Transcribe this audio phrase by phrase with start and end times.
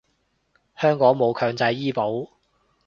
[0.75, 2.27] 香港冇強制醫保